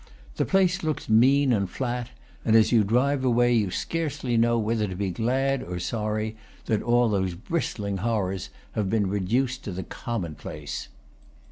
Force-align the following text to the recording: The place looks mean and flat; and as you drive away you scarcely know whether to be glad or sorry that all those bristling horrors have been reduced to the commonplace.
The 0.37 0.45
place 0.45 0.81
looks 0.81 1.07
mean 1.09 1.53
and 1.53 1.69
flat; 1.69 2.09
and 2.43 2.55
as 2.55 2.71
you 2.71 2.83
drive 2.83 3.23
away 3.23 3.53
you 3.53 3.69
scarcely 3.69 4.35
know 4.35 4.57
whether 4.57 4.87
to 4.87 4.95
be 4.95 5.11
glad 5.11 5.61
or 5.61 5.77
sorry 5.77 6.37
that 6.65 6.81
all 6.81 7.07
those 7.07 7.35
bristling 7.35 7.97
horrors 7.97 8.49
have 8.71 8.89
been 8.89 9.05
reduced 9.09 9.63
to 9.65 9.71
the 9.71 9.83
commonplace. 9.83 10.87